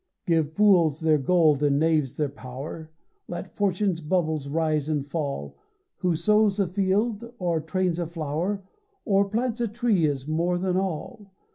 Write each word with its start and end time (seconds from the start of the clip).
Give 0.25 0.51
fools 0.51 1.01
their 1.01 1.19
gold 1.19 1.61
and 1.61 1.77
knaves 1.77 2.17
their 2.17 2.27
power, 2.27 2.89
Let 3.27 3.55
fortune's 3.55 4.01
bubbles 4.01 4.47
rise 4.47 4.89
and 4.89 5.05
fall, 5.07 5.59
Who 5.97 6.15
sows 6.15 6.59
a 6.59 6.65
field 6.65 7.31
or 7.37 7.61
trains 7.61 7.99
a 7.99 8.07
flower 8.07 8.63
Or 9.05 9.29
plants 9.29 9.61
a 9.61 9.67
tree 9.67 10.05
is 10.07 10.27
more 10.27 10.57
than 10.57 10.75
all. 10.75 11.35